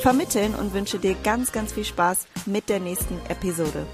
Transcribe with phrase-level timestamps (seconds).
[0.00, 3.86] vermitteln und wünsche dir ganz, ganz viel Spaß mit der nächsten Episode.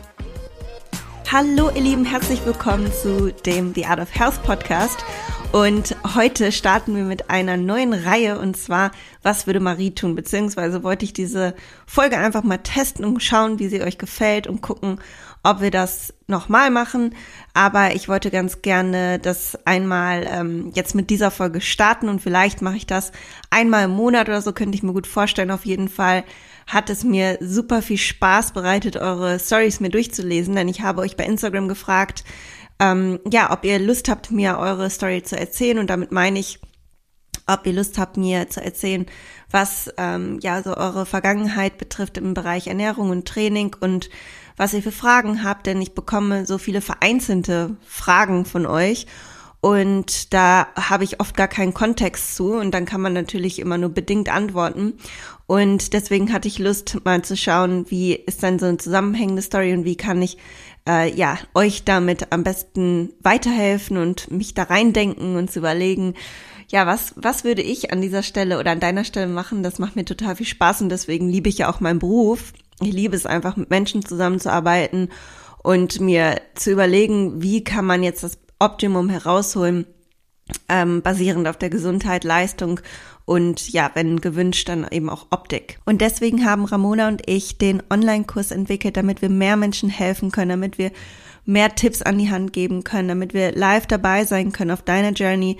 [1.30, 5.04] Hallo ihr Lieben, herzlich willkommen zu dem The Art of Health Podcast.
[5.52, 8.92] Und heute starten wir mit einer neuen Reihe und zwar,
[9.22, 10.14] was würde Marie tun?
[10.14, 11.54] Beziehungsweise wollte ich diese
[11.86, 15.00] Folge einfach mal testen und schauen, wie sie euch gefällt und gucken,
[15.46, 17.14] ob wir das nochmal machen.
[17.54, 22.62] Aber ich wollte ganz gerne das einmal ähm, jetzt mit dieser Folge starten und vielleicht
[22.62, 23.12] mache ich das
[23.50, 25.50] einmal im Monat oder so, könnte ich mir gut vorstellen.
[25.50, 26.24] Auf jeden Fall
[26.66, 31.16] hat es mir super viel Spaß bereitet, eure Stories mir durchzulesen, denn ich habe euch
[31.16, 32.24] bei Instagram gefragt,
[32.80, 36.58] ähm, ja, ob ihr Lust habt, mir eure Story zu erzählen und damit meine ich,
[37.46, 39.06] ob ihr Lust habt, mir zu erzählen,
[39.50, 44.10] was ähm, ja so eure Vergangenheit betrifft im Bereich Ernährung und Training und
[44.56, 49.06] was ihr für Fragen habt, denn ich bekomme so viele vereinzelte Fragen von euch
[49.66, 53.78] und da habe ich oft gar keinen Kontext zu und dann kann man natürlich immer
[53.78, 54.94] nur bedingt antworten.
[55.46, 59.72] Und deswegen hatte ich Lust, mal zu schauen, wie ist dann so eine zusammenhängende Story
[59.72, 60.38] und wie kann ich
[60.88, 66.14] äh, ja euch damit am besten weiterhelfen und mich da reindenken und zu überlegen,
[66.68, 69.64] ja, was, was würde ich an dieser Stelle oder an deiner Stelle machen?
[69.64, 72.92] Das macht mir total viel Spaß und deswegen liebe ich ja auch meinen Beruf ich
[72.92, 75.10] liebe es einfach, mit Menschen zusammenzuarbeiten
[75.62, 79.86] und mir zu überlegen, wie kann man jetzt das Optimum herausholen,
[80.68, 82.80] ähm, basierend auf der Gesundheit, Leistung
[83.24, 85.80] und ja, wenn gewünscht, dann eben auch Optik.
[85.84, 90.50] Und deswegen haben Ramona und ich den Online-Kurs entwickelt, damit wir mehr Menschen helfen können,
[90.50, 90.92] damit wir
[91.44, 95.10] mehr Tipps an die Hand geben können, damit wir live dabei sein können auf deiner
[95.10, 95.58] Journey,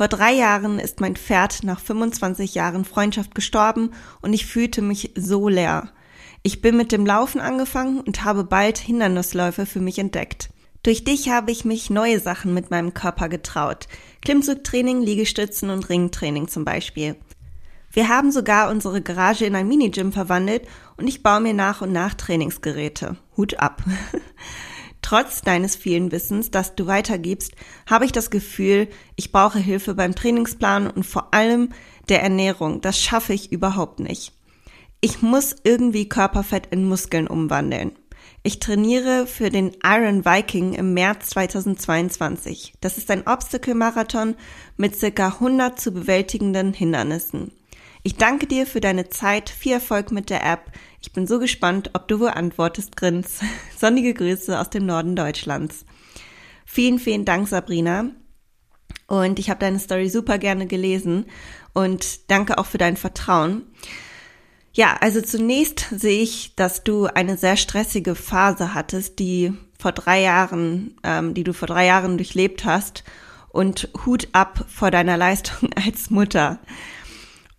[0.00, 3.90] Vor drei Jahren ist mein Pferd nach 25 Jahren Freundschaft gestorben
[4.22, 5.90] und ich fühlte mich so leer.
[6.42, 10.48] Ich bin mit dem Laufen angefangen und habe bald Hindernisläufe für mich entdeckt.
[10.82, 13.88] Durch dich habe ich mich neue Sachen mit meinem Körper getraut.
[14.22, 17.16] Klimmzugtraining, Liegestützen und Ringtraining zum Beispiel.
[17.92, 20.62] Wir haben sogar unsere Garage in ein Minigym verwandelt
[20.96, 23.18] und ich baue mir nach und nach Trainingsgeräte.
[23.36, 23.82] Hut ab.
[25.10, 28.86] Trotz deines vielen Wissens, das du weitergibst, habe ich das Gefühl,
[29.16, 31.70] ich brauche Hilfe beim Trainingsplan und vor allem
[32.08, 32.80] der Ernährung.
[32.80, 34.32] Das schaffe ich überhaupt nicht.
[35.00, 37.90] Ich muss irgendwie Körperfett in Muskeln umwandeln.
[38.44, 42.74] Ich trainiere für den Iron Viking im März 2022.
[42.80, 44.36] Das ist ein Obstacle-Marathon
[44.76, 47.50] mit circa 100 zu bewältigenden Hindernissen.
[48.02, 50.72] Ich danke dir für deine Zeit, viel Erfolg mit der App.
[51.02, 53.40] Ich bin so gespannt, ob du wohl antwortest, Grins.
[53.78, 55.84] Sonnige Grüße aus dem Norden Deutschlands.
[56.64, 58.06] Vielen, vielen Dank, Sabrina.
[59.06, 61.26] Und ich habe deine Story super gerne gelesen
[61.74, 63.64] und danke auch für dein Vertrauen.
[64.72, 70.22] Ja, also zunächst sehe ich, dass du eine sehr stressige Phase hattest, die vor drei
[70.22, 73.04] Jahren, ähm, die du vor drei Jahren durchlebt hast
[73.48, 76.60] und Hut ab vor deiner Leistung als Mutter.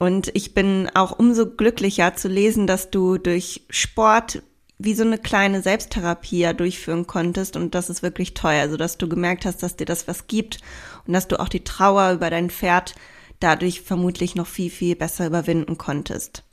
[0.02, 4.42] Und ich bin auch umso glücklicher zu lesen, dass du durch Sport
[4.80, 8.98] wie so eine kleine Selbsttherapie ja durchführen konntest und das ist wirklich toll, also dass
[8.98, 10.58] du gemerkt hast, dass dir das was gibt
[11.06, 12.96] und dass du auch die Trauer über dein Pferd
[13.40, 16.46] dadurch vermutlich noch viel, viel besser überwinden konntest.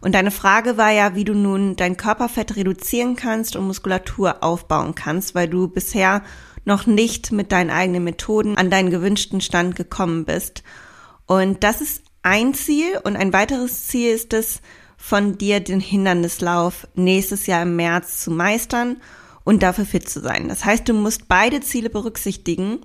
[0.00, 4.94] Und deine Frage war ja, wie du nun dein Körperfett reduzieren kannst und Muskulatur aufbauen
[4.94, 6.22] kannst, weil du bisher
[6.64, 10.62] noch nicht mit deinen eigenen Methoden an deinen gewünschten Stand gekommen bist.
[11.26, 14.60] Und das ist ein Ziel und ein weiteres Ziel ist es,
[14.96, 18.96] von dir den Hindernislauf nächstes Jahr im März zu meistern
[19.44, 20.48] und dafür fit zu sein.
[20.48, 22.80] Das heißt, du musst beide Ziele berücksichtigen,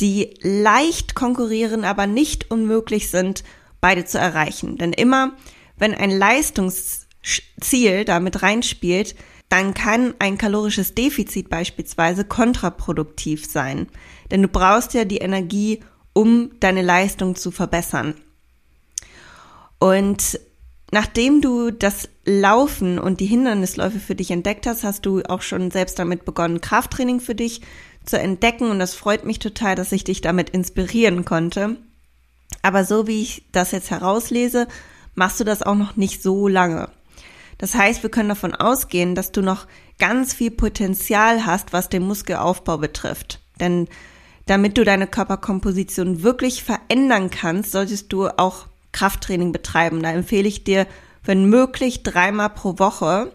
[0.00, 3.44] die leicht konkurrieren, aber nicht unmöglich sind,
[3.82, 4.78] beide zu erreichen.
[4.78, 5.32] Denn immer,
[5.76, 9.14] wenn ein Leistungsziel damit reinspielt,
[9.50, 13.88] dann kann ein kalorisches Defizit beispielsweise kontraproduktiv sein.
[14.30, 15.80] Denn du brauchst ja die Energie,
[16.14, 18.14] um deine Leistung zu verbessern.
[19.80, 20.38] Und
[20.92, 25.72] nachdem du das Laufen und die Hindernisläufe für dich entdeckt hast, hast du auch schon
[25.72, 27.62] selbst damit begonnen, Krafttraining für dich
[28.04, 28.70] zu entdecken.
[28.70, 31.76] Und das freut mich total, dass ich dich damit inspirieren konnte.
[32.62, 34.68] Aber so wie ich das jetzt herauslese,
[35.14, 36.90] machst du das auch noch nicht so lange.
[37.58, 39.66] Das heißt, wir können davon ausgehen, dass du noch
[39.98, 43.40] ganz viel Potenzial hast, was den Muskelaufbau betrifft.
[43.60, 43.88] Denn
[44.46, 50.02] damit du deine Körperkomposition wirklich verändern kannst, solltest du auch Krafttraining betreiben.
[50.02, 50.86] Da empfehle ich dir,
[51.24, 53.32] wenn möglich, dreimal pro Woche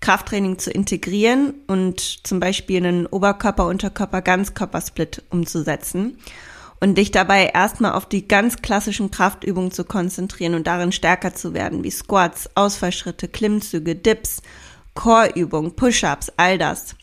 [0.00, 6.18] Krafttraining zu integrieren und zum Beispiel einen Oberkörper-Unterkörper-Ganzkörpersplit umzusetzen
[6.80, 11.54] und dich dabei erstmal auf die ganz klassischen Kraftübungen zu konzentrieren und darin stärker zu
[11.54, 14.42] werden, wie Squats, Ausfallschritte, Klimmzüge, Dips,
[14.94, 16.96] Core-Übungen, Push-ups, all das.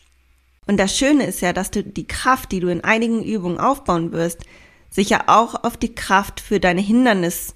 [0.66, 4.12] Und das Schöne ist ja, dass du die Kraft, die du in einigen Übungen aufbauen
[4.12, 4.42] wirst,
[4.90, 7.54] sicher auch auf die Kraft für deine Hindernis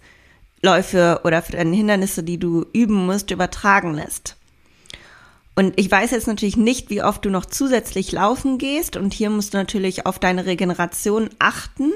[0.64, 4.36] Läufe oder für deine Hindernisse, die du üben musst, übertragen lässt.
[5.54, 8.96] Und ich weiß jetzt natürlich nicht, wie oft du noch zusätzlich laufen gehst.
[8.96, 11.92] Und hier musst du natürlich auf deine Regeneration achten,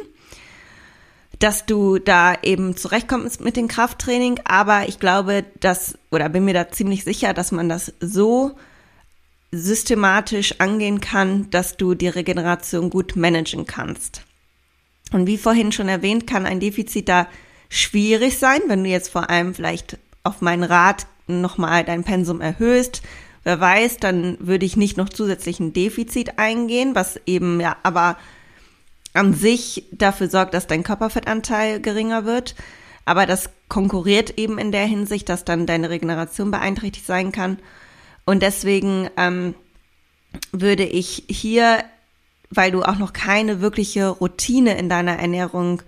[1.40, 4.40] dass du da eben zurechtkommst mit dem Krafttraining.
[4.44, 8.52] Aber ich glaube, dass, oder bin mir da ziemlich sicher, dass man das so
[9.50, 14.22] systematisch angehen kann, dass du die Regeneration gut managen kannst.
[15.10, 17.26] Und wie vorhin schon erwähnt, kann ein Defizit da
[17.68, 23.02] schwierig sein, wenn du jetzt vor allem vielleicht auf meinen Rat nochmal dein Pensum erhöhst.
[23.44, 28.16] Wer weiß, dann würde ich nicht noch zusätzlich ein Defizit eingehen, was eben ja aber
[29.14, 32.54] an sich dafür sorgt, dass dein Körperfettanteil geringer wird.
[33.04, 37.58] Aber das konkurriert eben in der Hinsicht, dass dann deine Regeneration beeinträchtigt sein kann.
[38.26, 39.54] Und deswegen ähm,
[40.52, 41.82] würde ich hier,
[42.50, 45.82] weil du auch noch keine wirkliche Routine in deiner Ernährung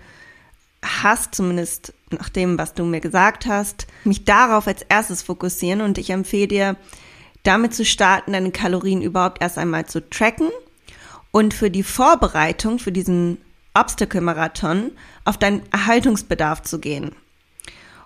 [0.83, 5.97] hast, zumindest nach dem, was du mir gesagt hast, mich darauf als erstes fokussieren und
[5.97, 6.77] ich empfehle dir,
[7.43, 10.49] damit zu starten, deine Kalorien überhaupt erst einmal zu tracken
[11.31, 13.37] und für die Vorbereitung für diesen
[13.73, 14.91] Obstacle-Marathon
[15.25, 17.15] auf deinen Erhaltungsbedarf zu gehen.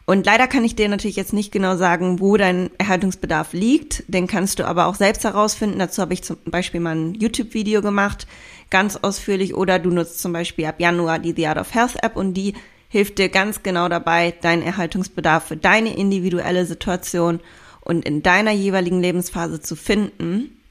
[0.08, 4.04] Und leider kann ich dir natürlich jetzt nicht genau sagen, wo dein Erhaltungsbedarf liegt.
[4.08, 5.80] Den kannst du aber auch selbst herausfinden.
[5.80, 8.28] Dazu habe ich zum Beispiel mal ein YouTube-Video gemacht,
[8.70, 9.56] ganz ausführlich.
[9.56, 12.54] Oder du nutzt zum Beispiel ab Januar die The Art of Health App und die
[12.96, 17.42] hilft dir ganz genau dabei, deinen Erhaltungsbedarf für deine individuelle Situation
[17.82, 20.62] und in deiner jeweiligen Lebensphase zu finden.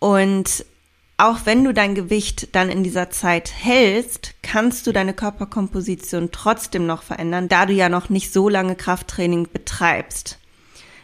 [0.00, 0.66] Und
[1.16, 6.84] auch wenn du dein Gewicht dann in dieser Zeit hältst, kannst du deine Körperkomposition trotzdem
[6.84, 10.38] noch verändern, da du ja noch nicht so lange Krafttraining betreibst.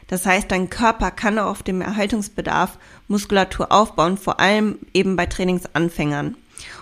[0.08, 2.76] Das heißt, dein Körper kann auf dem Erhaltungsbedarf
[3.08, 6.36] Muskulatur aufbauen, vor allem eben bei Trainingsanfängern.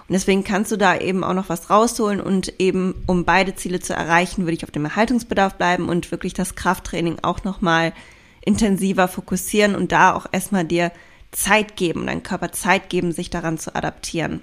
[0.09, 3.81] Und deswegen kannst du da eben auch noch was rausholen und eben, um beide Ziele
[3.81, 7.93] zu erreichen, würde ich auf dem Erhaltungsbedarf bleiben und wirklich das Krafttraining auch nochmal
[8.41, 10.93] intensiver fokussieren und da auch erstmal dir
[11.31, 14.43] Zeit geben, deinem Körper Zeit geben, sich daran zu adaptieren.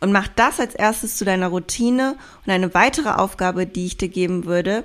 [0.00, 2.16] Und mach das als erstes zu deiner Routine.
[2.46, 4.84] Und eine weitere Aufgabe, die ich dir geben würde,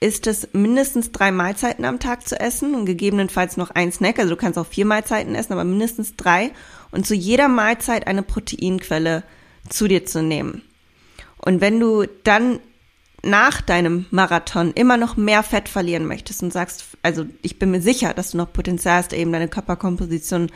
[0.00, 4.18] ist es, mindestens drei Mahlzeiten am Tag zu essen und gegebenenfalls noch ein Snack.
[4.18, 6.50] Also du kannst auch vier Mahlzeiten essen, aber mindestens drei.
[6.94, 9.24] Und zu jeder Mahlzeit eine Proteinquelle
[9.68, 10.62] zu dir zu nehmen.
[11.36, 12.60] Und wenn du dann
[13.22, 17.80] nach deinem Marathon immer noch mehr Fett verlieren möchtest und sagst, also ich bin mir
[17.80, 20.50] sicher, dass du noch Potenzial hast, eben deine Körperkomposition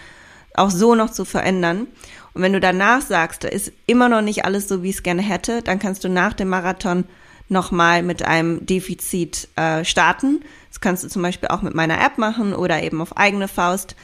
[0.54, 1.86] auch so noch zu verändern.
[2.34, 5.02] Und wenn du danach sagst, da ist immer noch nicht alles so, wie ich es
[5.02, 7.04] gerne hätte, dann kannst du nach dem Marathon
[7.48, 10.40] nochmal mit einem Defizit äh, starten.
[10.68, 13.96] Das kannst du zum Beispiel auch mit meiner App machen oder eben auf eigene Faust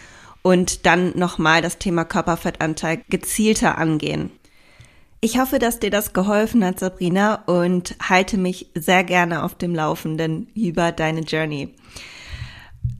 [0.45, 4.31] und dann nochmal das Thema Körperfettanteil gezielter angehen.
[5.21, 9.75] Ich hoffe, dass dir das geholfen hat, Sabrina, und halte mich sehr gerne auf dem
[9.75, 11.75] Laufenden über deine Journey.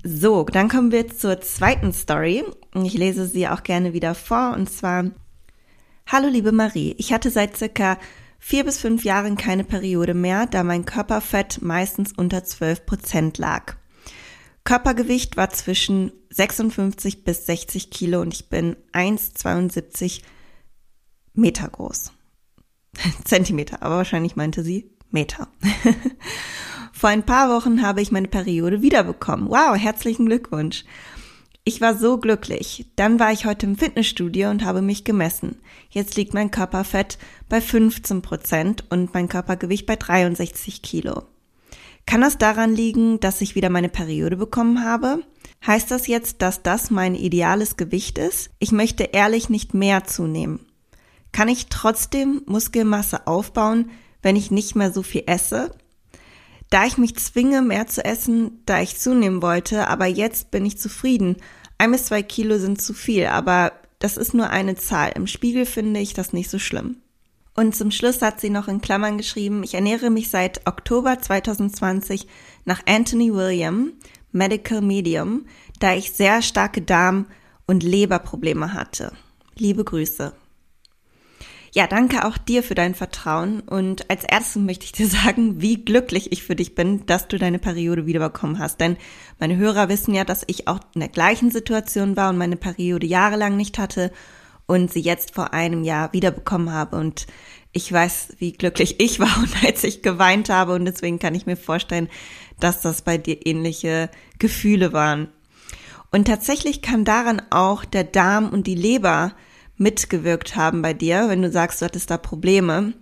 [0.03, 2.45] So, dann kommen wir zur zweiten Story.
[2.83, 5.11] Ich lese sie auch gerne wieder vor, und zwar
[6.07, 7.99] Hallo liebe Marie, ich hatte seit circa
[8.39, 13.77] vier bis fünf Jahren keine Periode mehr, da mein Körperfett meistens unter 12 Prozent lag.
[14.65, 20.23] Körpergewicht war zwischen 56 bis 60 Kilo und ich bin 1,72
[21.33, 22.13] Meter groß.
[23.25, 25.49] Zentimeter, aber wahrscheinlich meinte sie Meter.
[26.93, 29.49] Vor ein paar Wochen habe ich meine Periode wiederbekommen.
[29.49, 30.85] Wow, herzlichen Glückwunsch.
[31.65, 32.87] Ich war so glücklich.
[32.97, 35.61] Dann war ich heute im Fitnessstudio und habe mich gemessen.
[35.89, 37.17] Jetzt liegt mein Körperfett
[37.49, 41.23] bei 15 Prozent und mein Körpergewicht bei 63 Kilo.
[42.07, 45.23] Kann das daran liegen, dass ich wieder meine Periode bekommen habe?
[45.67, 48.51] Heißt das jetzt, dass das mein ideales Gewicht ist?
[48.59, 50.67] Ich möchte ehrlich nicht mehr zunehmen.
[51.33, 53.91] Kann ich trotzdem Muskelmasse aufbauen,
[54.23, 55.71] wenn ich nicht mehr so viel esse?
[56.71, 60.79] Da ich mich zwinge, mehr zu essen, da ich zunehmen wollte, aber jetzt bin ich
[60.79, 61.37] zufrieden.
[61.79, 65.13] Ein bis zwei Kilo sind zu viel, aber das ist nur eine Zahl.
[65.15, 66.97] Im Spiegel finde ich das nicht so schlimm.
[67.57, 72.27] Und zum Schluss hat sie noch in Klammern geschrieben, ich ernähre mich seit Oktober 2020
[72.65, 73.93] nach Anthony William,
[74.35, 75.47] Medical Medium,
[75.79, 77.27] da ich sehr starke Darm-
[77.67, 79.13] und Leberprobleme hatte.
[79.57, 80.35] Liebe Grüße.
[81.73, 85.85] Ja, danke auch dir für dein Vertrauen und als erstes möchte ich dir sagen, wie
[85.85, 88.81] glücklich ich für dich bin, dass du deine Periode wiederbekommen hast.
[88.81, 88.97] Denn
[89.41, 93.07] meine Hörer wissen ja, dass ich auch in der gleichen Situation war und meine Periode
[93.07, 94.13] jahrelang nicht hatte
[94.67, 97.27] und sie jetzt vor einem Jahr wiederbekommen habe und
[97.73, 101.47] ich weiß, wie glücklich ich war und als ich geweint habe und deswegen kann ich
[101.47, 102.09] mir vorstellen,
[102.61, 105.29] dass das bei dir ähnliche Gefühle waren.
[106.11, 109.33] Und tatsächlich kann daran auch der Darm und die Leber
[109.77, 112.95] mitgewirkt haben bei dir, wenn du sagst, du hattest da Probleme.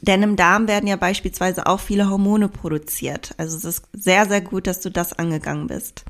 [0.00, 3.34] Denn im Darm werden ja beispielsweise auch viele Hormone produziert.
[3.36, 6.04] Also es ist sehr, sehr gut, dass du das angegangen bist.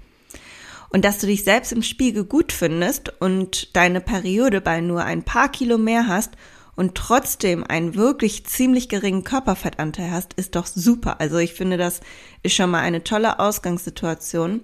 [0.90, 5.22] Und dass du dich selbst im Spiegel gut findest und deine Periode bei nur ein
[5.22, 6.32] paar Kilo mehr hast
[6.76, 11.20] und trotzdem einen wirklich ziemlich geringen Körperfettanteil hast, ist doch super.
[11.20, 12.00] Also ich finde, das
[12.42, 14.62] ist schon mal eine tolle Ausgangssituation.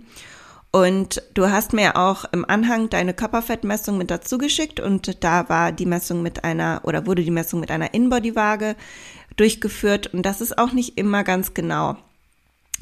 [0.71, 5.71] Und du hast mir auch im Anhang deine Körperfettmessung mit dazu geschickt und da war
[5.71, 8.75] die Messung mit einer oder wurde die Messung mit einer Inbody-Waage
[9.37, 11.97] durchgeführt und das ist auch nicht immer ganz genau.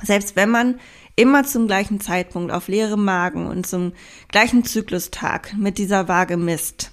[0.02, 0.80] Selbst wenn man
[1.16, 3.92] immer zum gleichen Zeitpunkt auf leerem Magen und zum
[4.28, 6.92] gleichen Zyklustag mit dieser Waage misst,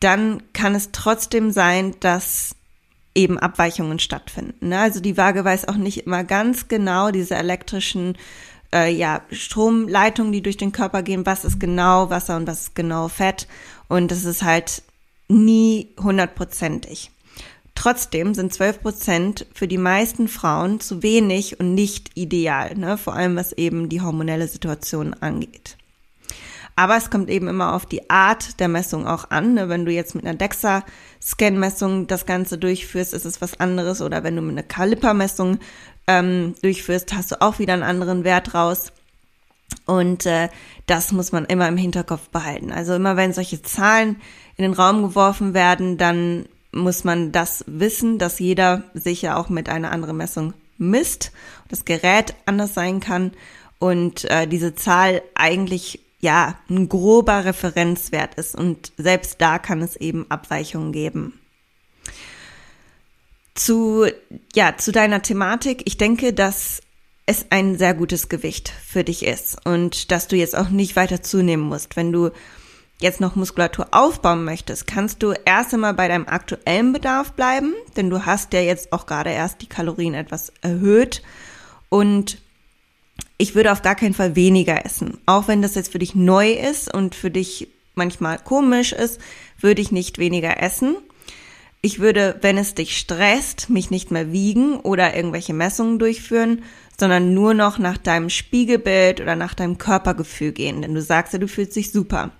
[0.00, 2.56] dann kann es trotzdem sein, dass
[3.14, 4.68] eben Abweichungen stattfinden.
[4.68, 4.78] Ne?
[4.78, 8.16] Also die Waage weiß auch nicht immer ganz genau diese elektrischen
[8.74, 12.74] äh, ja, Stromleitungen, die durch den Körper gehen, was ist genau Wasser und was ist
[12.74, 13.48] genau Fett.
[13.88, 14.82] Und das ist halt
[15.28, 17.10] nie hundertprozentig.
[17.76, 22.98] Trotzdem sind 12 Prozent für die meisten Frauen zu wenig und nicht ideal, ne?
[22.98, 25.76] vor allem was eben die hormonelle Situation angeht.
[26.74, 29.54] Aber es kommt eben immer auf die Art der Messung auch an.
[29.54, 29.68] Ne?
[29.68, 34.02] Wenn du jetzt mit einer DEXA-Scan-Messung das Ganze durchführst, ist es was anderes.
[34.02, 35.58] Oder wenn du mit einer Kaliper-Messung
[36.06, 38.92] ähm, durchführst, hast du auch wieder einen anderen Wert raus.
[39.86, 40.48] Und äh,
[40.86, 42.72] das muss man immer im Hinterkopf behalten.
[42.72, 44.16] Also immer wenn solche Zahlen
[44.56, 49.48] in den Raum geworfen werden, dann muss man das wissen, dass jeder sich ja auch
[49.48, 51.32] mit einer anderen Messung misst,
[51.68, 53.32] das Gerät anders sein kann
[53.78, 59.96] und äh, diese Zahl eigentlich ja ein grober Referenzwert ist und selbst da kann es
[59.96, 61.40] eben Abweichungen geben.
[63.54, 64.06] Zu,
[64.54, 65.82] ja, zu deiner Thematik.
[65.86, 66.82] Ich denke, dass
[67.26, 71.22] es ein sehr gutes Gewicht für dich ist und dass du jetzt auch nicht weiter
[71.22, 71.96] zunehmen musst.
[71.96, 72.30] Wenn du
[72.98, 78.10] jetzt noch Muskulatur aufbauen möchtest, kannst du erst einmal bei deinem aktuellen Bedarf bleiben, denn
[78.10, 81.22] du hast ja jetzt auch gerade erst die Kalorien etwas erhöht
[81.88, 82.38] und
[83.38, 85.18] ich würde auf gar keinen Fall weniger essen.
[85.26, 89.20] Auch wenn das jetzt für dich neu ist und für dich manchmal komisch ist,
[89.60, 90.96] würde ich nicht weniger essen.
[91.82, 96.62] Ich würde, wenn es dich stresst, mich nicht mehr wiegen oder irgendwelche Messungen durchführen,
[96.98, 101.38] sondern nur noch nach deinem Spiegelbild oder nach deinem Körpergefühl gehen, denn du sagst ja,
[101.38, 102.32] du fühlst dich super.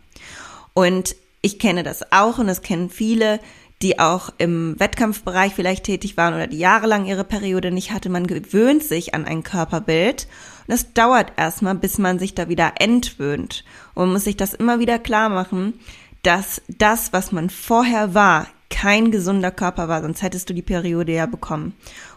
[0.76, 3.40] Und ich kenne das auch und das kennen viele,
[3.80, 8.11] die auch im Wettkampfbereich vielleicht tätig waren oder die jahrelang ihre Periode nicht hatte.
[8.11, 10.28] Man gewöhnt sich an ein Körperbild
[10.66, 13.64] und es dauert erstmal, bis man sich da wieder entwöhnt.
[13.95, 15.80] Und man muss sich das immer wieder klar machen,
[16.23, 21.12] dass das, was man vorher war, kein gesunder Körper war, sonst hättest du die Periode
[21.12, 21.73] ja bekommen.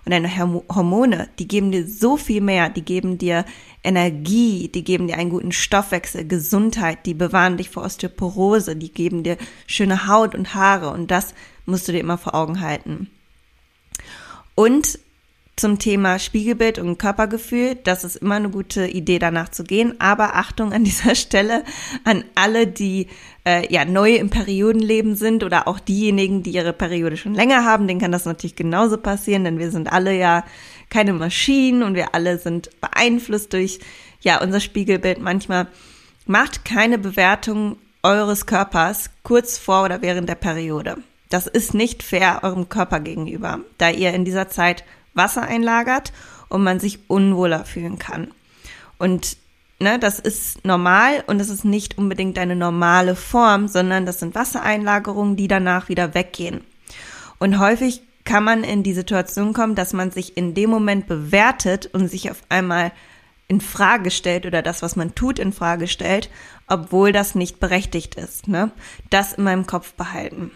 [0.10, 3.46] Und deine Hormone, die geben dir so viel mehr, die geben dir
[3.84, 9.22] Energie, die geben dir einen guten Stoffwechsel, Gesundheit, die bewahren dich vor Osteoporose, die geben
[9.22, 9.38] dir
[9.68, 10.89] schöne Haut und Haare.
[10.89, 11.36] Und das
[11.68, 13.08] musst du dir immer vor Augen halten.
[14.56, 14.98] Und
[15.60, 17.75] zum Thema Spiegelbild und Körpergefühl.
[17.84, 20.00] Das ist immer eine gute Idee, danach zu gehen.
[20.00, 21.63] Aber Achtung an dieser Stelle
[22.04, 23.08] an alle, die
[23.46, 27.88] äh, ja neu im Periodenleben sind oder auch diejenigen, die ihre Periode schon länger haben.
[27.88, 30.46] Denen kann das natürlich genauso passieren, denn wir sind alle ja
[30.89, 33.80] keine Maschinen und wir alle sind beeinflusst durch
[34.22, 35.68] ja unser Spiegelbild manchmal.
[36.25, 40.98] Macht keine Bewertung eures Körpers kurz vor oder während der Periode.
[41.30, 46.13] Das ist nicht fair eurem Körper gegenüber, da ihr in dieser Zeit Wasser einlagert
[46.50, 48.32] und man sich unwohler fühlen kann.
[48.98, 49.38] Und
[49.80, 54.36] ne, das ist normal und das ist nicht unbedingt eine normale Form, sondern das sind
[54.36, 56.62] Wassereinlagerungen, die danach wieder weggehen.
[57.39, 61.89] Und häufig kann man in die Situation kommen, dass man sich in dem Moment bewertet
[61.94, 62.92] und sich auf einmal
[63.48, 66.30] in Frage stellt oder das, was man tut, in Frage stellt,
[66.68, 68.48] obwohl das nicht berechtigt ist.
[68.48, 68.72] Ne?
[69.10, 70.51] Das in meinem Kopf behalten.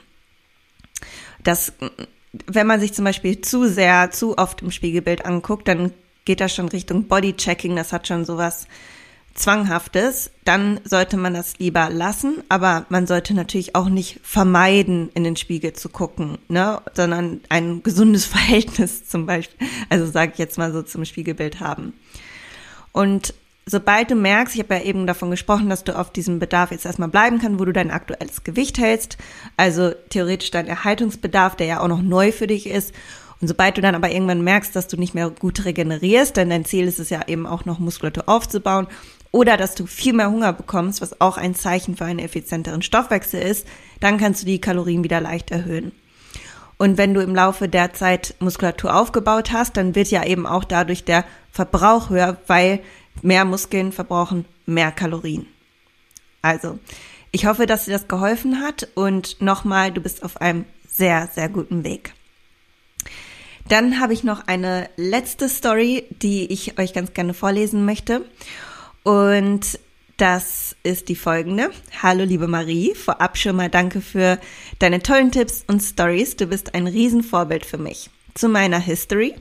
[1.43, 1.73] Das
[2.47, 5.91] wenn man sich zum Beispiel zu sehr, zu oft im Spiegelbild anguckt, dann
[6.25, 8.67] geht das schon Richtung Bodychecking, das hat schon sowas
[9.35, 15.23] Zwanghaftes, dann sollte man das lieber lassen, aber man sollte natürlich auch nicht vermeiden, in
[15.23, 20.57] den Spiegel zu gucken, ne, sondern ein gesundes Verhältnis zum Beispiel, also sage ich jetzt
[20.57, 21.93] mal so zum Spiegelbild haben.
[22.91, 23.33] Und
[23.65, 26.85] sobald du merkst, ich habe ja eben davon gesprochen, dass du auf diesem Bedarf jetzt
[26.85, 29.17] erstmal bleiben kannst, wo du dein aktuelles Gewicht hältst,
[29.57, 32.93] also theoretisch dein Erhaltungsbedarf, der ja auch noch neu für dich ist.
[33.41, 36.65] Und sobald du dann aber irgendwann merkst, dass du nicht mehr gut regenerierst, denn dein
[36.65, 38.87] Ziel ist es ja eben auch noch Muskulatur aufzubauen,
[39.31, 43.41] oder dass du viel mehr Hunger bekommst, was auch ein Zeichen für einen effizienteren Stoffwechsel
[43.41, 43.67] ist,
[43.99, 45.91] dann kannst du die Kalorien wieder leicht erhöhen.
[46.77, 50.63] Und wenn du im Laufe der Zeit Muskulatur aufgebaut hast, dann wird ja eben auch
[50.63, 52.81] dadurch der Verbrauch höher, weil
[53.21, 55.47] mehr Muskeln verbrauchen mehr Kalorien.
[56.41, 56.79] Also,
[57.31, 61.49] ich hoffe, dass dir das geholfen hat und nochmal, du bist auf einem sehr, sehr
[61.49, 62.13] guten Weg.
[63.67, 68.25] Dann habe ich noch eine letzte Story, die ich euch ganz gerne vorlesen möchte.
[69.03, 69.79] Und
[70.17, 71.71] das ist die folgende.
[72.01, 74.39] Hallo liebe Marie, vorab schon mal danke für
[74.79, 76.35] deine tollen Tipps und Stories.
[76.35, 78.09] Du bist ein Riesenvorbild für mich.
[78.35, 79.33] Zu meiner History.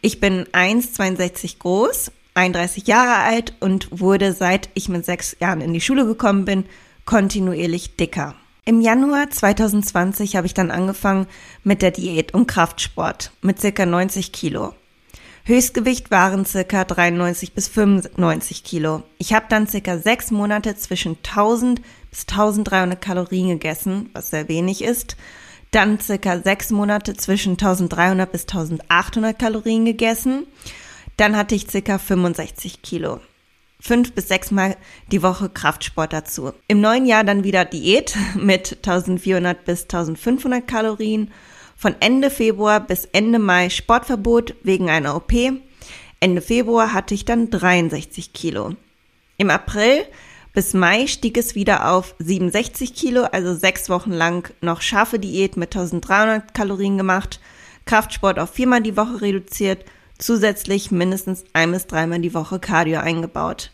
[0.00, 5.72] Ich bin 1,62 groß, 31 Jahre alt und wurde, seit ich mit sechs Jahren in
[5.72, 6.64] die Schule gekommen bin,
[7.04, 8.34] kontinuierlich dicker.
[8.64, 11.28] Im Januar 2020 habe ich dann angefangen
[11.62, 14.74] mit der Diät und Kraftsport mit circa 90 Kilo.
[15.44, 19.04] Höchstgewicht waren circa 93 bis 95 Kilo.
[19.18, 24.82] Ich habe dann circa sechs Monate zwischen 1000 bis 1300 Kalorien gegessen, was sehr wenig
[24.82, 25.16] ist.
[25.70, 30.46] Dann circa sechs Monate zwischen 1300 bis 1800 Kalorien gegessen
[31.16, 33.20] dann hatte ich circa 65 Kilo.
[33.80, 34.76] Fünf bis sechs Mal
[35.12, 36.52] die Woche Kraftsport dazu.
[36.66, 41.30] Im neuen Jahr dann wieder Diät mit 1400 bis 1500 Kalorien.
[41.76, 45.32] Von Ende Februar bis Ende Mai Sportverbot wegen einer OP.
[46.20, 48.74] Ende Februar hatte ich dann 63 Kilo.
[49.36, 50.04] Im April
[50.54, 55.58] bis Mai stieg es wieder auf 67 Kilo, also sechs Wochen lang noch scharfe Diät
[55.58, 57.40] mit 1300 Kalorien gemacht,
[57.84, 59.84] Kraftsport auf viermal die Woche reduziert
[60.18, 63.70] zusätzlich mindestens ein bis dreimal die Woche Cardio eingebaut.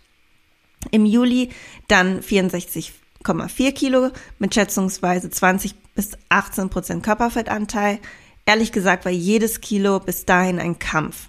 [0.91, 1.51] Im Juli
[1.89, 7.99] dann 64,4 Kilo mit schätzungsweise 20 bis 18 Prozent Körperfettanteil.
[8.47, 11.29] Ehrlich gesagt war jedes Kilo bis dahin ein Kampf.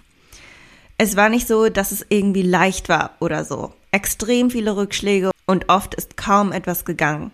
[0.98, 3.72] Es war nicht so, dass es irgendwie leicht war oder so.
[3.90, 7.30] Extrem viele Rückschläge und oft ist kaum etwas gegangen.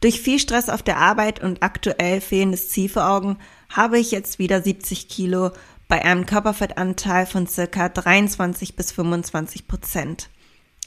[0.00, 3.38] Durch viel Stress auf der Arbeit und aktuell fehlendes Ziel vor Augen
[3.70, 5.52] habe ich jetzt wieder 70 Kilo
[5.92, 10.30] bei einem Körperfettanteil von circa 23 bis 25 Prozent.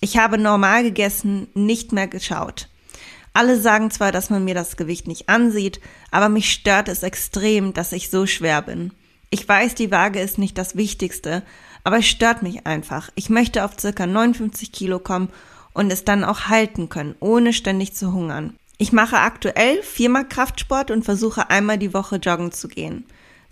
[0.02, 2.70] Ich habe normal gegessen, nicht mehr geschaut.
[3.32, 7.72] Alle sagen zwar, dass man mir das Gewicht nicht ansieht, aber mich stört es extrem,
[7.72, 8.94] dass ich so schwer bin.
[9.30, 11.44] Ich weiß, die Waage ist nicht das Wichtigste,
[11.84, 13.12] aber es stört mich einfach.
[13.13, 15.30] Ich möchte auf circa 59 Kilo kommen
[15.74, 18.58] und es dann auch halten können, ohne ständig zu hungern.
[18.80, 23.06] Ich mache aktuell viermal Kraftsport und versuche einmal die Woche joggen zu gehen.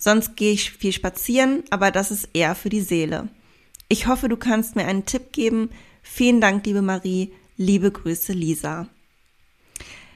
[0.03, 3.29] Sonst gehe ich viel spazieren, aber das ist eher für die Seele.
[3.87, 5.69] Ich hoffe, du kannst mir einen Tipp geben.
[6.01, 7.31] Vielen Dank, liebe Marie.
[7.55, 8.89] Liebe Grüße, Lisa.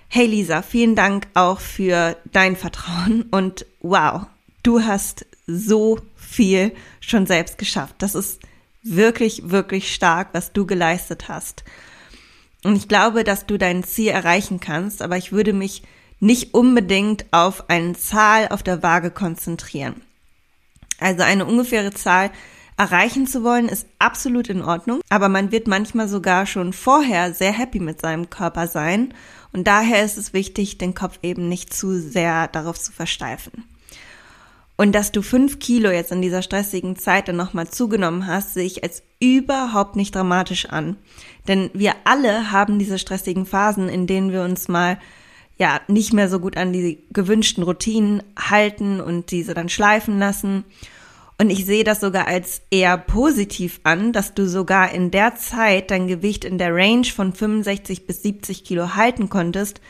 [0.09, 4.25] Hey Lisa, vielen Dank auch für dein Vertrauen und wow,
[4.61, 7.95] du hast so viel schon selbst geschafft.
[7.99, 8.41] Das ist
[8.83, 11.63] wirklich, wirklich stark, was du geleistet hast.
[12.65, 15.83] Und ich glaube, dass du dein Ziel erreichen kannst, aber ich würde mich
[16.19, 20.01] nicht unbedingt auf eine Zahl auf der Waage konzentrieren.
[20.99, 22.31] Also eine ungefähre Zahl
[22.77, 27.51] erreichen zu wollen, ist absolut in Ordnung, aber man wird manchmal sogar schon vorher sehr
[27.51, 29.13] happy mit seinem Körper sein
[29.51, 33.63] und daher ist es wichtig, den Kopf eben nicht zu sehr darauf zu versteifen.
[34.79, 38.65] Und dass du fünf Kilo jetzt in dieser stressigen Zeit dann nochmal zugenommen hast, sehe
[38.65, 40.97] ich als überhaupt nicht dramatisch an.
[41.47, 44.99] Denn wir alle haben diese stressigen Phasen, in denen wir uns mal
[45.57, 50.63] ja nicht mehr so gut an die gewünschten Routinen halten und diese dann schleifen lassen.
[51.39, 55.91] Und ich sehe das sogar als eher positiv an, dass du sogar in der Zeit
[55.91, 59.81] dein Gewicht in der Range von 65 bis 70 Kilo halten konntest,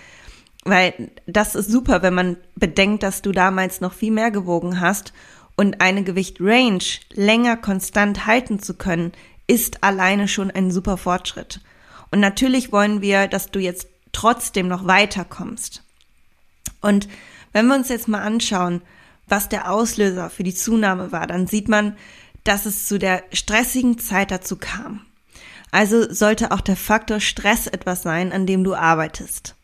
[0.66, 5.14] weil das ist super, wenn man bedenkt, dass du damals noch viel mehr gewogen hast
[5.56, 9.14] und eine Gewicht-Range länger konstant halten zu können,
[9.48, 11.62] ist alleine schon ein super Fortschritt.
[12.12, 15.84] Und natürlich wollen wir, dass du jetzt trotzdem noch weiterkommst.
[16.82, 17.08] Und
[17.54, 18.82] wenn wir uns jetzt mal anschauen,
[19.28, 21.98] was der Auslöser für die Zunahme war, dann sieht man,
[22.44, 25.02] dass es zu der stressigen Zeit dazu kam.
[25.72, 29.56] Also sollte auch der Faktor Stress etwas sein, an dem du arbeitest.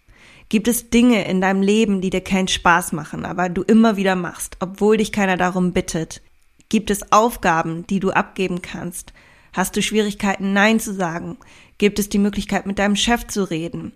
[0.50, 4.16] Gibt es Dinge in deinem Leben, die dir keinen Spaß machen, aber du immer wieder
[4.16, 6.22] machst, obwohl dich keiner darum bittet?
[6.70, 9.14] Gibt es Aufgaben, die du abgeben kannst?
[9.54, 11.38] Hast du Schwierigkeiten, Nein zu sagen?
[11.78, 13.94] Gibt es die Möglichkeit, mit deinem Chef zu reden?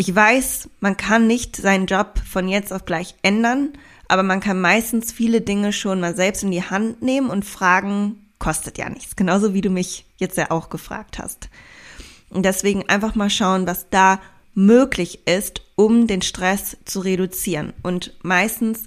[0.00, 3.72] Ich weiß, man kann nicht seinen Job von jetzt auf gleich ändern,
[4.06, 8.30] aber man kann meistens viele Dinge schon mal selbst in die Hand nehmen und fragen,
[8.38, 9.16] kostet ja nichts.
[9.16, 11.50] Genauso wie du mich jetzt ja auch gefragt hast.
[12.30, 14.20] Und deswegen einfach mal schauen, was da
[14.54, 17.72] möglich ist, um den Stress zu reduzieren.
[17.82, 18.84] Und meistens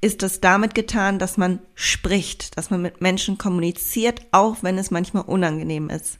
[0.00, 4.90] ist das damit getan, dass man spricht, dass man mit Menschen kommuniziert, auch wenn es
[4.90, 6.18] manchmal unangenehm ist.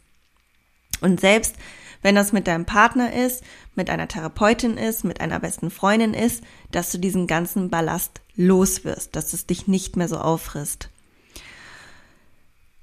[1.00, 1.56] Und selbst
[2.02, 3.42] wenn das mit deinem Partner ist,
[3.74, 8.84] mit einer Therapeutin ist, mit einer besten Freundin ist, dass du diesen ganzen Ballast los
[8.84, 10.88] wirst, dass es dich nicht mehr so auffrisst.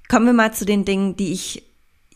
[0.08, 1.64] Kommen wir mal zu den Dingen, die ich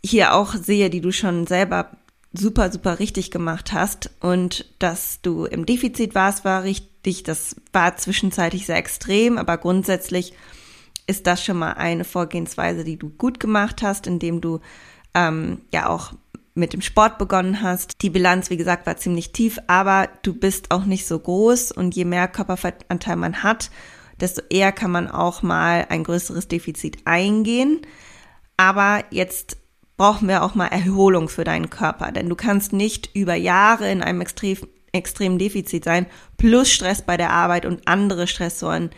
[0.05, 1.91] hier auch sehe, die du schon selber
[2.33, 7.23] super, super richtig gemacht hast und dass du im Defizit warst, war richtig.
[7.25, 10.33] Das war zwischenzeitlich sehr extrem, aber grundsätzlich
[11.07, 14.61] ist das schon mal eine Vorgehensweise, die du gut gemacht hast, indem du
[15.15, 16.15] ähm, ja auch
[16.55, 18.03] mit dem Sport begonnen hast.
[18.03, 21.95] Die Bilanz, wie gesagt, war ziemlich tief, aber du bist auch nicht so groß und
[21.95, 23.71] je mehr Körperfettanteil man hat,
[24.21, 27.81] desto eher kann man auch mal ein größeres Defizit eingehen.
[28.57, 29.57] Aber jetzt
[29.97, 34.03] brauchen wir auch mal Erholung für deinen Körper, denn du kannst nicht über Jahre in
[34.03, 34.59] einem extrem,
[34.93, 38.91] extremen Defizit sein, plus Stress bei der Arbeit und andere Stressoren,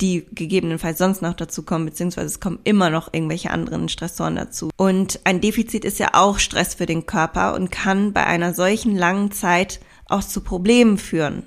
[0.00, 4.70] die gegebenenfalls sonst noch dazu kommen, beziehungsweise es kommen immer noch irgendwelche anderen Stressoren dazu.
[4.76, 8.96] Und ein Defizit ist ja auch Stress für den Körper und kann bei einer solchen
[8.96, 11.44] langen Zeit auch zu Problemen führen.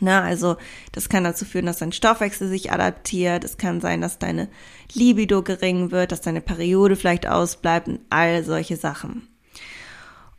[0.00, 0.56] Na, also
[0.92, 3.42] das kann dazu führen, dass dein Stoffwechsel sich adaptiert.
[3.42, 4.48] Es kann sein, dass deine
[4.92, 9.26] Libido gering wird, dass deine Periode vielleicht ausbleibt und all solche Sachen.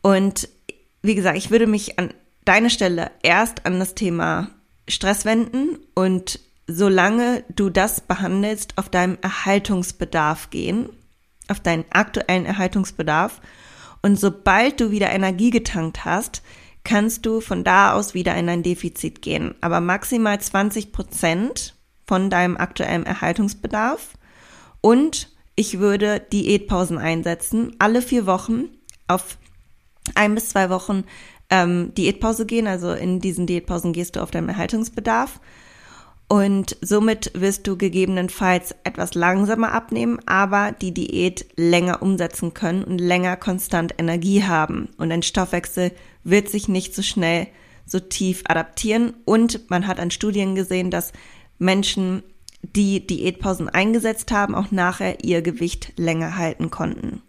[0.01, 0.47] Und
[1.01, 2.13] wie gesagt, ich würde mich an
[2.45, 4.49] deiner Stelle erst an das Thema
[4.87, 10.89] Stress wenden und solange du das behandelst, auf deinem Erhaltungsbedarf gehen,
[11.47, 13.41] auf deinen aktuellen Erhaltungsbedarf.
[14.01, 16.41] Und sobald du wieder Energie getankt hast,
[16.83, 19.55] kannst du von da aus wieder in ein Defizit gehen.
[19.61, 21.75] Aber maximal 20 Prozent
[22.07, 24.13] von deinem aktuellen Erhaltungsbedarf.
[24.81, 28.69] Und ich würde Diätpausen einsetzen, alle vier Wochen
[29.07, 29.37] auf
[30.15, 31.03] ein bis zwei Wochen
[31.49, 32.67] ähm, Diätpause gehen.
[32.67, 35.39] Also in diesen Diätpausen gehst du auf deinen Erhaltungsbedarf.
[36.31, 42.99] Und somit wirst du gegebenenfalls etwas langsamer abnehmen, aber die Diät länger umsetzen können und
[42.99, 44.89] länger konstant Energie haben.
[44.97, 45.91] Und dein Stoffwechsel
[46.23, 47.47] wird sich nicht so schnell
[47.87, 49.15] so tief adaptieren.
[49.25, 51.13] Und man hat an Studien gesehen, dass
[51.57, 52.21] Menschen,
[52.61, 57.23] die Diätpausen eingesetzt haben, auch nachher ihr Gewicht länger halten konnten.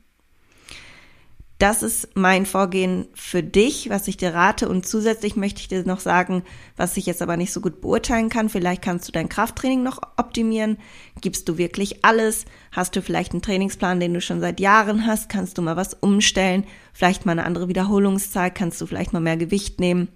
[1.61, 4.67] Das ist mein Vorgehen für dich, was ich dir rate.
[4.67, 6.43] Und zusätzlich möchte ich dir noch sagen,
[6.79, 8.49] was ich jetzt aber nicht so gut beurteilen kann.
[8.49, 10.79] Vielleicht kannst du dein Krafttraining noch optimieren.
[11.21, 12.47] Gibst du wirklich alles?
[12.73, 15.29] Hast du vielleicht einen Trainingsplan, den du schon seit Jahren hast?
[15.29, 16.65] Kannst du mal was umstellen?
[16.95, 18.51] Vielleicht mal eine andere Wiederholungszahl?
[18.51, 20.09] Kannst du vielleicht mal mehr Gewicht nehmen?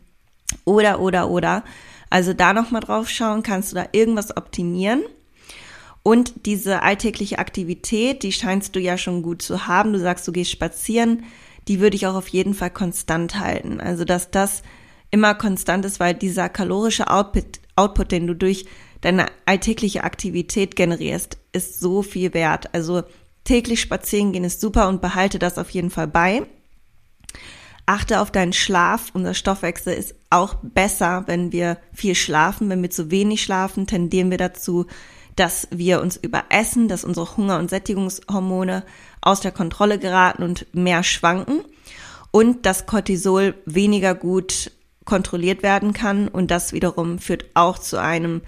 [0.65, 1.63] Oder, oder, oder.
[2.09, 3.43] Also da nochmal drauf schauen.
[3.43, 5.03] Kannst du da irgendwas optimieren?
[6.05, 9.95] Und diese alltägliche Aktivität, die scheinst du ja schon gut zu haben.
[9.95, 11.25] Du sagst, du gehst spazieren.
[11.67, 13.81] Die würde ich auch auf jeden Fall konstant halten.
[13.81, 14.63] Also, dass das
[15.11, 18.67] immer konstant ist, weil dieser kalorische Output, Output den du durch
[19.01, 22.75] deine alltägliche Aktivität generierst, ist so viel wert.
[22.75, 23.03] Also
[23.45, 26.43] täglich spazieren gehen ist super und behalte das auf jeden Fall bei.
[27.87, 29.11] Achte auf deinen Schlaf.
[29.15, 32.69] Unser Stoffwechsel ist auch besser, wenn wir viel schlafen.
[32.69, 34.87] Wenn wir zu wenig schlafen, tendieren wir dazu,
[35.37, 38.85] dass wir uns überessen, dass unsere Hunger- und Sättigungshormone
[39.21, 41.61] aus der Kontrolle geraten und mehr schwanken
[42.31, 44.71] und dass Cortisol weniger gut
[45.05, 48.43] kontrolliert werden kann und das wiederum führt auch zu einem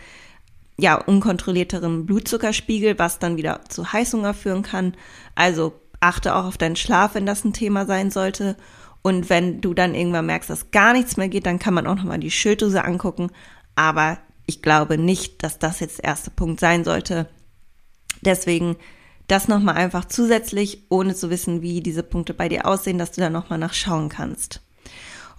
[0.78, 4.94] ja unkontrollierteren Blutzuckerspiegel, was dann wieder zu Heißhunger führen kann.
[5.34, 8.56] Also achte auch auf deinen Schlaf, wenn das ein Thema sein sollte.
[9.02, 11.94] Und wenn du dann irgendwann merkst, dass gar nichts mehr geht, dann kann man auch
[11.94, 13.30] nochmal die Schilddrüse angucken.
[13.74, 17.28] Aber ich glaube nicht, dass das jetzt der erste Punkt sein sollte.
[18.22, 18.76] Deswegen
[19.28, 23.20] das nochmal einfach zusätzlich, ohne zu wissen, wie diese Punkte bei dir aussehen, dass du
[23.20, 24.60] da nochmal nachschauen kannst.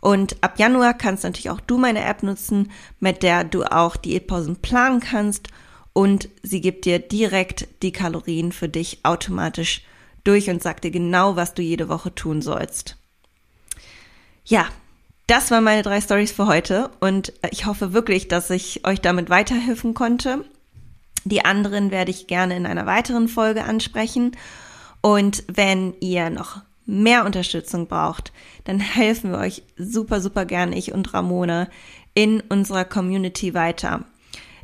[0.02, 4.58] Und ab Januar kannst natürlich auch du meine App nutzen, mit der du auch Diätpausen
[4.58, 5.48] planen kannst
[5.94, 9.82] und sie gibt dir direkt die Kalorien für dich automatisch
[10.24, 12.98] durch und sagt dir genau, was du jede Woche tun sollst.
[14.46, 14.68] Ja,
[15.28, 19.30] das waren meine drei Stories für heute und ich hoffe wirklich, dass ich euch damit
[19.30, 20.46] weiterhelfen konnte.
[21.26, 24.38] Die anderen werde ich gerne in einer weiteren Folge ansprechen.
[25.02, 28.32] Und wenn ihr noch mehr Unterstützung braucht,
[28.64, 31.68] dann helfen wir euch super, super gerne, ich und Ramona,
[32.14, 34.06] in unserer Community weiter.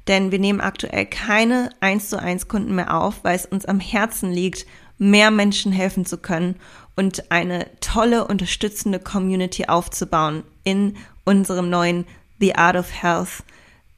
[0.07, 3.81] Denn wir nehmen aktuell keine 1 zu 1 Kunden mehr auf, weil es uns am
[3.81, 4.65] Herzen liegt,
[4.97, 6.55] mehr Menschen helfen zu können
[6.95, 12.05] und eine tolle, unterstützende Community aufzubauen in unserem neuen
[12.39, 13.43] The Art of Health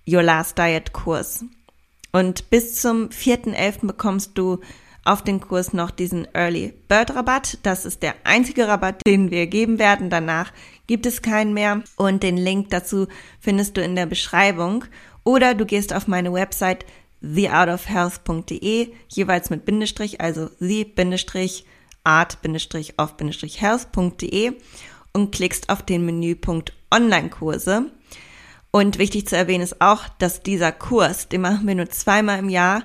[0.08, 1.44] Your Last Diet Kurs.
[2.12, 3.88] Und bis zum 4.11.
[3.88, 4.60] bekommst du
[5.04, 7.60] auf den Kurs noch diesen Early Bird Rabatt.
[7.64, 10.10] Das ist der einzige Rabatt, den wir geben werden.
[10.10, 10.52] Danach
[10.88, 11.84] gibt es keinen mehr.
[11.96, 13.08] Und den Link dazu
[13.40, 14.86] findest du in der Beschreibung.
[15.24, 16.86] Oder du gehst auf meine Website
[17.22, 20.50] theartofhealth.de, jeweils mit Bindestrich, also
[22.06, 24.54] the-art-of-health.de
[25.14, 27.92] und klickst auf den Menüpunkt Online-Kurse.
[28.72, 32.50] Und wichtig zu erwähnen ist auch, dass dieser Kurs, den machen wir nur zweimal im
[32.50, 32.84] Jahr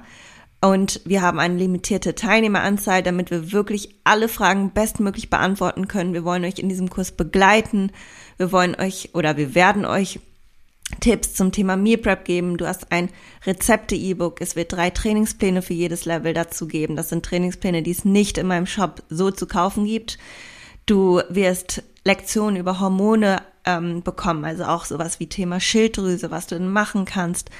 [0.61, 6.13] und wir haben eine limitierte Teilnehmeranzahl, damit wir wirklich alle Fragen bestmöglich beantworten können.
[6.13, 7.93] Wir wollen euch in diesem Kurs begleiten.
[8.37, 10.21] Wir wollen euch oder wir werden euch
[10.99, 12.57] Tipps zum Thema Meal Prep geben.
[12.57, 13.11] Du hast ein
[13.47, 14.41] Rezepte-E-Book.
[14.41, 16.97] Es wird drei Trainingspläne für jedes Level dazu geben.
[16.97, 20.19] Das sind Trainingspläne, die es nicht in meinem Shop so zu kaufen gibt.
[20.87, 26.57] Du wirst Lektionen über Hormone ähm, bekommen, also auch sowas wie Thema Schilddrüse, was du
[26.57, 27.51] denn machen kannst.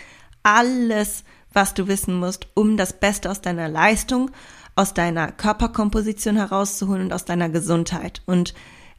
[0.43, 4.31] Alles, was du wissen musst, um das Beste aus deiner Leistung,
[4.77, 8.23] aus deiner Körperkomposition herauszuholen und aus deiner Gesundheit.
[8.27, 8.55] Und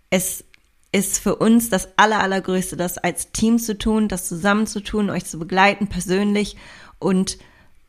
[0.10, 0.44] es
[0.92, 5.10] ist für uns das aller, allergrößte, das als Team zu tun, das zusammen zu tun,
[5.10, 6.58] euch zu begleiten, persönlich
[7.00, 7.38] und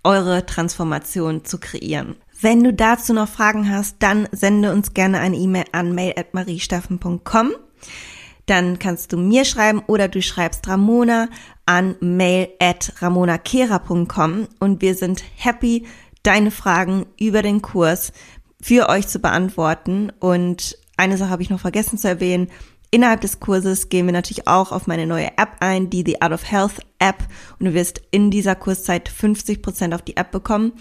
[0.04, 2.16] eure Transformation zu kreieren.
[2.40, 7.50] Wenn du dazu noch Fragen hast, dann sende uns gerne eine E-Mail an mail.mariesteffen.com.
[8.46, 11.28] Dann kannst du mir schreiben oder du schreibst Ramona
[11.66, 15.86] an mail.ramonakera.com und wir sind happy,
[16.24, 18.12] deine Fragen über den Kurs
[18.60, 20.10] für euch zu beantworten.
[20.18, 22.50] Und eine Sache habe ich noch vergessen zu erwähnen.
[22.94, 26.32] Innerhalb des Kurses gehen wir natürlich auch auf meine neue App ein, die The Art
[26.32, 27.24] of Health App.
[27.58, 30.72] Und du wirst in dieser Kurszeit 50 Prozent auf die App bekommen.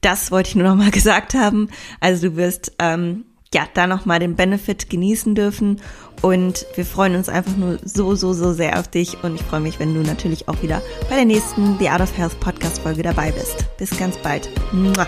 [0.00, 1.68] Das wollte ich nur noch mal gesagt haben.
[1.98, 5.80] Also du wirst ähm, ja da noch mal den Benefit genießen dürfen
[6.22, 9.60] und wir freuen uns einfach nur so so so sehr auf dich und ich freue
[9.60, 13.02] mich, wenn du natürlich auch wieder bei der nächsten The Art of Health Podcast Folge
[13.02, 13.66] dabei bist.
[13.78, 14.48] Bis ganz bald.
[14.72, 15.06] Mua.